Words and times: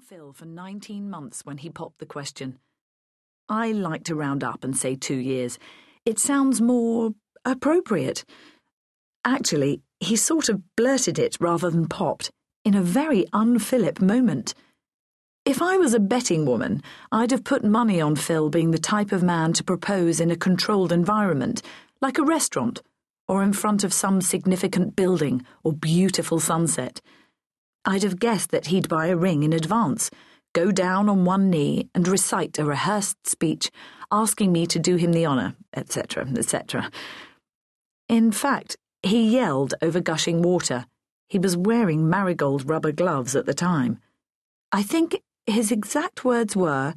Phil 0.00 0.32
for 0.32 0.44
19 0.44 1.08
months 1.08 1.46
when 1.46 1.58
he 1.58 1.70
popped 1.70 1.98
the 1.98 2.06
question. 2.06 2.58
I 3.48 3.72
like 3.72 4.04
to 4.04 4.14
round 4.14 4.44
up 4.44 4.62
and 4.62 4.76
say 4.76 4.94
two 4.94 5.16
years. 5.16 5.58
It 6.04 6.18
sounds 6.18 6.60
more 6.60 7.12
appropriate. 7.44 8.24
Actually, 9.24 9.80
he 10.00 10.16
sort 10.16 10.48
of 10.48 10.62
blurted 10.76 11.18
it 11.18 11.36
rather 11.40 11.70
than 11.70 11.88
popped, 11.88 12.30
in 12.64 12.74
a 12.74 12.82
very 12.82 13.26
un-Philip 13.32 14.00
moment. 14.00 14.54
If 15.44 15.62
I 15.62 15.78
was 15.78 15.94
a 15.94 16.00
betting 16.00 16.44
woman, 16.44 16.82
I'd 17.10 17.30
have 17.30 17.44
put 17.44 17.64
money 17.64 18.00
on 18.00 18.16
Phil 18.16 18.50
being 18.50 18.72
the 18.72 18.78
type 18.78 19.12
of 19.12 19.22
man 19.22 19.52
to 19.54 19.64
propose 19.64 20.20
in 20.20 20.30
a 20.30 20.36
controlled 20.36 20.92
environment, 20.92 21.62
like 22.02 22.18
a 22.18 22.24
restaurant, 22.24 22.82
or 23.28 23.42
in 23.42 23.52
front 23.52 23.82
of 23.82 23.94
some 23.94 24.20
significant 24.20 24.94
building 24.94 25.46
or 25.64 25.72
beautiful 25.72 26.38
sunset. 26.38 27.00
I'd 27.86 28.02
have 28.02 28.18
guessed 28.18 28.50
that 28.50 28.66
he'd 28.66 28.88
buy 28.88 29.06
a 29.06 29.16
ring 29.16 29.44
in 29.44 29.52
advance, 29.52 30.10
go 30.52 30.72
down 30.72 31.08
on 31.08 31.24
one 31.24 31.48
knee, 31.48 31.88
and 31.94 32.08
recite 32.08 32.58
a 32.58 32.64
rehearsed 32.64 33.28
speech 33.28 33.70
asking 34.10 34.50
me 34.50 34.66
to 34.66 34.80
do 34.80 34.96
him 34.96 35.12
the 35.12 35.24
honour, 35.24 35.54
etc., 35.72 36.26
etc. 36.36 36.90
In 38.08 38.32
fact, 38.32 38.76
he 39.02 39.28
yelled 39.28 39.74
over 39.80 40.00
gushing 40.00 40.42
water. 40.42 40.86
He 41.28 41.38
was 41.38 41.56
wearing 41.56 42.10
marigold 42.10 42.68
rubber 42.68 42.92
gloves 42.92 43.36
at 43.36 43.46
the 43.46 43.54
time. 43.54 44.00
I 44.72 44.82
think 44.82 45.22
his 45.46 45.70
exact 45.70 46.24
words 46.24 46.56
were, 46.56 46.94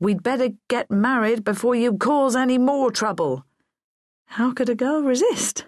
We'd 0.00 0.22
better 0.22 0.50
get 0.68 0.90
married 0.90 1.44
before 1.44 1.74
you 1.74 1.96
cause 1.96 2.34
any 2.34 2.56
more 2.56 2.90
trouble. 2.90 3.44
How 4.24 4.52
could 4.52 4.70
a 4.70 4.74
girl 4.74 5.02
resist? 5.02 5.66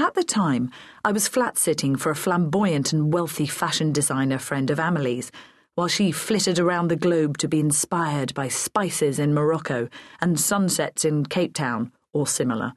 At 0.00 0.14
the 0.14 0.24
time, 0.24 0.70
I 1.04 1.12
was 1.12 1.28
flat 1.28 1.58
sitting 1.58 1.94
for 1.94 2.10
a 2.10 2.16
flamboyant 2.16 2.90
and 2.90 3.12
wealthy 3.12 3.46
fashion 3.46 3.92
designer 3.92 4.38
friend 4.38 4.70
of 4.70 4.80
Amelie's, 4.80 5.30
while 5.74 5.88
she 5.88 6.10
flitted 6.10 6.58
around 6.58 6.88
the 6.88 6.96
globe 6.96 7.36
to 7.36 7.48
be 7.48 7.60
inspired 7.60 8.32
by 8.32 8.48
spices 8.48 9.18
in 9.18 9.34
Morocco 9.34 9.90
and 10.18 10.40
sunsets 10.40 11.04
in 11.04 11.26
Cape 11.26 11.52
Town 11.52 11.92
or 12.14 12.26
similar. 12.26 12.72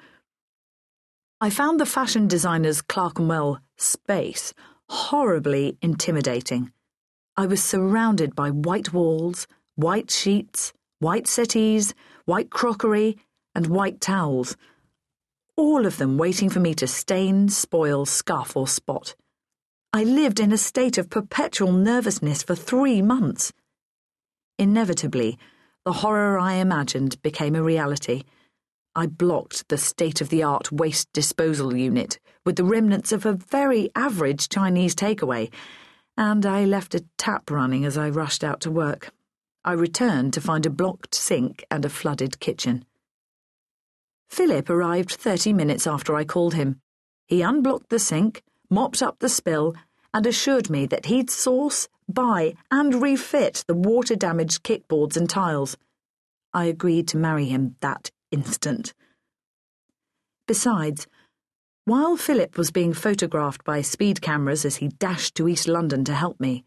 I 1.39 1.49
found 1.49 1.79
the 1.79 1.85
fashion 1.85 2.27
designer's 2.27 2.81
Clerkenwell 2.81 3.61
space 3.77 4.53
horribly 4.89 5.77
intimidating. 5.81 6.73
I 7.37 7.45
was 7.45 7.63
surrounded 7.63 8.35
by 8.35 8.49
white 8.49 8.91
walls, 8.91 9.47
white 9.75 10.11
sheets, 10.11 10.73
white 10.99 11.27
settees, 11.27 11.93
white 12.25 12.49
crockery, 12.49 13.17
and 13.55 13.67
white 13.67 14.01
towels 14.01 14.57
all 15.55 15.85
of 15.85 15.97
them 15.97 16.17
waiting 16.17 16.49
for 16.49 16.59
me 16.59 16.73
to 16.75 16.87
stain, 16.87 17.49
spoil, 17.49 18.05
scuff, 18.05 18.55
or 18.55 18.67
spot. 18.67 19.15
I 19.91 20.03
lived 20.03 20.39
in 20.39 20.51
a 20.51 20.57
state 20.57 20.97
of 20.97 21.09
perpetual 21.09 21.71
nervousness 21.71 22.41
for 22.41 22.55
three 22.55 23.01
months. 23.01 23.53
Inevitably, 24.57 25.37
the 25.85 25.93
horror 25.93 26.39
I 26.39 26.53
imagined 26.53 27.21
became 27.21 27.55
a 27.55 27.63
reality. 27.63 28.23
I 28.95 29.07
blocked 29.07 29.67
the 29.69 29.77
state 29.77 30.21
of 30.21 30.29
the 30.29 30.43
art 30.43 30.71
waste 30.71 31.11
disposal 31.13 31.75
unit 31.75 32.19
with 32.45 32.55
the 32.55 32.63
remnants 32.63 33.11
of 33.11 33.25
a 33.25 33.33
very 33.33 33.89
average 33.95 34.49
Chinese 34.49 34.95
takeaway, 34.95 35.51
and 36.17 36.45
I 36.45 36.65
left 36.65 36.95
a 36.95 37.05
tap 37.17 37.51
running 37.51 37.85
as 37.85 37.97
I 37.97 38.09
rushed 38.09 38.43
out 38.43 38.61
to 38.61 38.71
work. 38.71 39.11
I 39.65 39.73
returned 39.73 40.33
to 40.33 40.41
find 40.41 40.65
a 40.65 40.69
blocked 40.69 41.15
sink 41.15 41.63
and 41.69 41.85
a 41.85 41.89
flooded 41.89 42.39
kitchen. 42.39 42.85
Philip 44.33 44.67
arrived 44.67 45.11
30 45.11 45.53
minutes 45.53 45.85
after 45.85 46.15
I 46.15 46.23
called 46.23 46.55
him. 46.55 46.81
He 47.27 47.43
unblocked 47.43 47.91
the 47.91 47.99
sink, 47.99 48.41
mopped 48.67 49.03
up 49.03 49.19
the 49.19 49.29
spill, 49.29 49.75
and 50.11 50.25
assured 50.25 50.71
me 50.71 50.87
that 50.87 51.05
he'd 51.05 51.29
source, 51.29 51.87
buy, 52.09 52.55
and 52.71 52.99
refit 52.99 53.63
the 53.67 53.75
water 53.75 54.15
damaged 54.15 54.63
kickboards 54.63 55.15
and 55.15 55.29
tiles. 55.29 55.77
I 56.51 56.65
agreed 56.65 57.07
to 57.09 57.17
marry 57.17 57.45
him 57.45 57.75
that 57.81 58.09
instant. 58.31 58.95
Besides, 60.47 61.05
while 61.85 62.17
Philip 62.17 62.57
was 62.57 62.71
being 62.71 62.93
photographed 62.93 63.63
by 63.63 63.83
speed 63.83 64.19
cameras 64.23 64.65
as 64.65 64.77
he 64.77 64.87
dashed 64.87 65.35
to 65.35 65.47
East 65.47 65.67
London 65.67 66.03
to 66.05 66.13
help 66.15 66.39
me, 66.39 66.63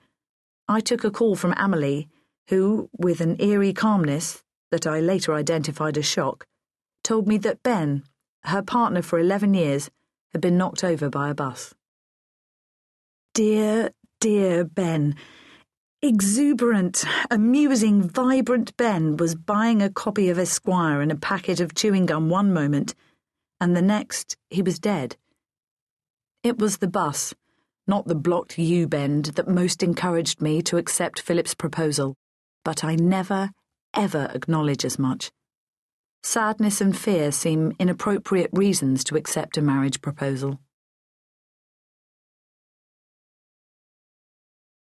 I 0.68 0.78
took 0.78 1.02
a 1.02 1.10
call 1.10 1.34
from 1.34 1.52
Amelie, 1.56 2.06
who, 2.48 2.88
with 2.96 3.20
an 3.20 3.34
eerie 3.40 3.72
calmness 3.72 4.44
that 4.70 4.86
I 4.86 5.00
later 5.00 5.34
identified 5.34 5.98
as 5.98 6.06
shock, 6.06 6.46
told 7.06 7.28
me 7.28 7.38
that 7.38 7.62
Ben, 7.62 8.02
her 8.42 8.62
partner 8.62 9.00
for 9.00 9.20
11 9.20 9.54
years, 9.54 9.90
had 10.32 10.40
been 10.40 10.58
knocked 10.58 10.82
over 10.82 11.08
by 11.08 11.30
a 11.30 11.34
bus. 11.34 11.72
Dear, 13.32 13.90
dear 14.20 14.64
Ben. 14.64 15.14
Exuberant, 16.02 17.04
amusing, 17.30 18.02
vibrant 18.02 18.76
Ben 18.76 19.16
was 19.16 19.36
buying 19.36 19.80
a 19.80 19.88
copy 19.88 20.28
of 20.30 20.38
Esquire 20.38 21.00
and 21.00 21.12
a 21.12 21.16
packet 21.16 21.60
of 21.60 21.76
chewing 21.76 22.06
gum 22.06 22.28
one 22.28 22.52
moment, 22.52 22.96
and 23.60 23.76
the 23.76 23.82
next 23.82 24.36
he 24.50 24.60
was 24.60 24.80
dead. 24.80 25.16
It 26.42 26.58
was 26.58 26.78
the 26.78 26.88
bus, 26.88 27.34
not 27.86 28.08
the 28.08 28.16
blocked 28.16 28.58
U 28.58 28.88
bend, 28.88 29.26
that 29.36 29.46
most 29.46 29.84
encouraged 29.84 30.42
me 30.42 30.60
to 30.62 30.76
accept 30.76 31.20
Philip's 31.20 31.54
proposal, 31.54 32.16
but 32.64 32.82
I 32.82 32.96
never, 32.96 33.52
ever 33.94 34.28
acknowledge 34.34 34.84
as 34.84 34.98
much. 34.98 35.30
Sadness 36.22 36.80
and 36.80 36.96
fear 36.96 37.30
seem 37.32 37.72
inappropriate 37.78 38.50
reasons 38.52 39.04
to 39.04 39.16
accept 39.16 39.56
a 39.56 39.62
marriage 39.62 40.00
proposal. 40.00 40.58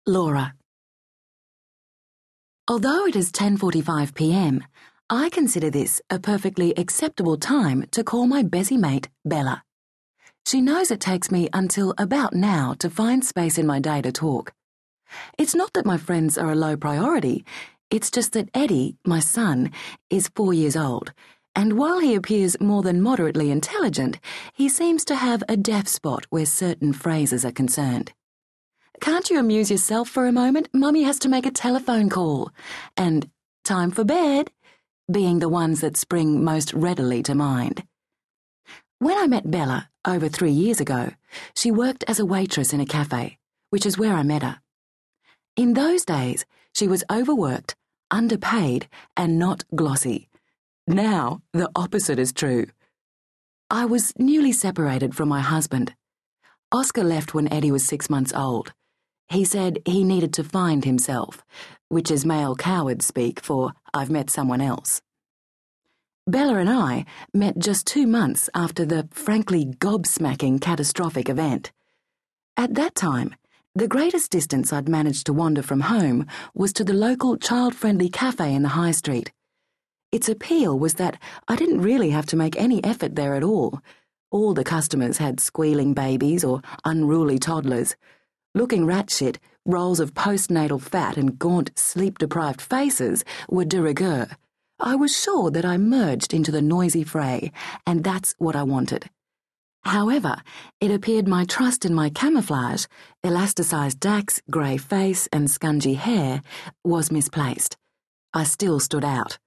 Laura. 0.08 0.56
Although 2.68 3.06
it 3.06 3.16
is 3.16 3.32
10:45 3.32 4.14
p.m., 4.16 4.64
I 5.10 5.30
consider 5.30 5.70
this 5.70 6.02
a 6.10 6.20
perfectly 6.20 6.74
acceptable 6.78 7.38
time 7.38 7.86
to 7.92 8.04
call 8.04 8.28
my 8.28 8.44
busy 8.44 8.78
mate 8.78 9.10
Bella. 9.26 9.64
She 10.48 10.62
knows 10.62 10.90
it 10.90 11.00
takes 11.00 11.30
me 11.30 11.50
until 11.54 11.94
about 11.98 12.34
now 12.34 12.76
to 12.80 12.90
find 12.90 13.24
space 13.24 13.58
in 13.58 13.68
my 13.68 13.80
day 13.80 14.02
to 14.02 14.12
talk. 14.12 14.54
It's 15.38 15.54
not 15.54 15.74
that 15.74 15.86
my 15.86 15.98
friends 15.98 16.38
are 16.38 16.52
a 16.52 16.56
low 16.56 16.78
priority, 16.78 17.46
it's 17.92 18.10
just 18.10 18.32
that 18.34 18.50
Eddie, 18.54 18.96
my 19.06 19.20
son, 19.20 19.72
is 20.10 20.32
four 20.34 20.54
years 20.54 20.76
old, 20.78 21.14
and 21.56 21.78
while 21.78 22.00
he 22.00 22.16
appears 22.16 22.60
more 22.62 22.82
than 22.82 23.02
moderately 23.02 23.52
intelligent, 23.52 24.20
he 24.54 24.70
seems 24.70 25.04
to 25.06 25.16
have 25.16 25.44
a 25.50 25.58
deaf 25.58 25.88
spot 25.88 26.26
where 26.30 26.46
certain 26.46 26.94
phrases 26.94 27.44
are 27.44 27.52
concerned. 27.52 28.14
Can't 29.02 29.30
you 29.30 29.40
amuse 29.40 29.70
yourself 29.70 30.08
for 30.08 30.26
a 30.26 30.32
moment? 30.32 30.70
Mummy 30.74 31.04
has 31.04 31.20
to 31.20 31.30
make 31.30 31.46
a 31.46 31.52
telephone 31.52 32.10
call. 32.10 32.52
And 32.96 33.30
time 33.66 33.92
for 33.92 34.06
bed, 34.06 34.52
being 35.12 35.40
the 35.40 35.50
ones 35.50 35.82
that 35.82 35.98
spring 35.98 36.44
most 36.44 36.74
readily 36.74 37.22
to 37.24 37.36
mind. 37.36 37.84
When 39.00 39.18
I 39.18 39.28
met 39.28 39.50
Bella 39.50 39.90
over 40.06 40.30
three 40.30 40.52
years 40.52 40.80
ago, 40.80 41.10
she 41.56 41.72
worked 41.72 42.06
as 42.08 42.20
a 42.20 42.26
waitress 42.26 42.72
in 42.72 42.80
a 42.80 42.86
cafe, 42.86 43.38
which 43.72 43.86
is 43.86 43.98
where 43.98 44.14
I 44.14 44.24
met 44.24 44.44
her. 44.44 44.62
In 45.58 45.74
those 45.74 46.06
days, 46.06 46.46
she 46.74 46.88
was 46.88 47.04
overworked 47.12 47.76
underpaid, 48.12 48.88
and 49.18 49.40
not 49.40 49.64
glossy. 49.74 50.30
Now, 50.88 51.42
the 51.54 51.70
opposite 51.76 52.20
is 52.20 52.34
true. 52.34 52.68
I 53.70 53.86
was 53.86 54.14
newly 54.18 54.52
separated 54.52 55.16
from 55.16 55.30
my 55.30 55.40
husband. 55.40 55.94
Oscar 56.72 57.04
left 57.04 57.34
when 57.34 57.52
Eddie 57.52 57.72
was 57.72 57.86
six 57.86 58.10
months 58.10 58.34
old. 58.34 58.74
He 59.30 59.46
said 59.46 59.80
he 59.86 60.04
needed 60.04 60.34
to 60.34 60.44
find 60.44 60.84
himself, 60.84 61.44
which 61.88 62.12
is 62.12 62.26
male 62.26 62.56
coward 62.56 63.02
speak 63.02 63.40
for 63.40 63.72
I've 63.94 64.10
met 64.10 64.30
someone 64.30 64.60
else. 64.60 65.02
Bella 66.28 66.58
and 66.58 66.70
I 66.70 67.06
met 67.34 67.58
just 67.58 67.88
two 67.88 68.06
months 68.08 68.50
after 68.54 68.86
the 68.86 69.08
frankly 69.12 69.66
gobsmacking 69.66 70.62
catastrophic 70.62 71.30
event. 71.30 71.72
At 72.58 72.76
that 72.76 72.94
time, 72.94 73.36
the 73.74 73.88
greatest 73.88 74.30
distance 74.32 74.74
I'd 74.74 74.90
managed 74.90 75.26
to 75.28 75.34
wander 75.34 75.62
from 75.62 75.80
home 75.80 76.26
was 76.54 76.74
to 76.74 76.84
the 76.84 76.94
local 76.94 77.38
child 77.38 77.74
friendly 77.74 78.10
cafe 78.10 78.54
in 78.54 78.64
the 78.64 78.70
high 78.70 78.92
street. 78.92 79.32
Its 80.12 80.28
appeal 80.28 80.78
was 80.78 80.96
that 80.96 81.18
I 81.48 81.56
didn't 81.56 81.82
really 81.82 82.10
have 82.10 82.26
to 82.28 82.36
make 82.36 82.60
any 82.60 82.84
effort 82.84 83.16
there 83.16 83.34
at 83.34 83.46
all. 83.46 83.80
All 84.30 84.54
the 84.54 84.66
customers 84.66 85.20
had 85.20 85.40
squealing 85.40 85.94
babies 85.94 86.44
or 86.44 86.62
unruly 86.84 87.40
toddlers. 87.40 87.96
Looking 88.54 88.86
rat 88.86 89.10
shit, 89.10 89.40
rolls 89.66 90.02
of 90.02 90.14
postnatal 90.14 90.82
fat 90.82 91.16
and 91.16 91.40
gaunt, 91.40 91.72
sleep 91.80 92.18
deprived 92.18 92.60
faces 92.60 93.24
were 93.50 93.64
de 93.64 93.82
rigueur. 93.82 94.28
I 94.82 94.96
was 94.96 95.18
sure 95.18 95.50
that 95.50 95.64
I 95.64 95.78
merged 95.78 96.34
into 96.34 96.52
the 96.52 96.62
noisy 96.62 97.06
fray, 97.06 97.54
and 97.88 98.04
that's 98.04 98.36
what 98.38 98.58
I 98.58 98.64
wanted. 98.64 99.10
However, 99.84 100.36
it 100.80 100.92
appeared 100.92 101.28
my 101.28 101.46
trust 101.46 101.86
in 101.86 101.94
my 101.94 102.10
camouflage, 102.10 102.86
elasticized 103.24 104.00
Dax, 104.00 104.42
grey 104.50 104.78
face, 104.78 105.28
and 105.34 105.48
scungy 105.48 105.96
hair 105.96 106.42
was 106.84 107.12
misplaced. 107.12 107.78
I 108.34 108.44
still 108.44 108.80
stood 108.80 109.04
out. 109.04 109.38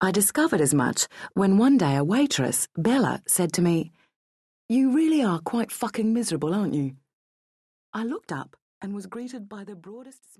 I 0.00 0.10
discovered 0.10 0.60
as 0.60 0.74
much 0.74 1.08
when 1.34 1.58
one 1.58 1.78
day 1.78 1.96
a 1.96 2.04
waitress, 2.04 2.68
Bella, 2.76 3.22
said 3.26 3.52
to 3.54 3.62
me, 3.62 3.92
You 4.68 4.92
really 4.92 5.22
are 5.22 5.40
quite 5.40 5.70
fucking 5.70 6.12
miserable, 6.12 6.54
aren't 6.54 6.74
you? 6.74 6.96
I 7.92 8.04
looked 8.04 8.32
up 8.32 8.56
and 8.82 8.94
was 8.94 9.06
greeted 9.06 9.48
by 9.48 9.64
the 9.64 9.74
broadest 9.74 10.20
smile. 10.22 10.34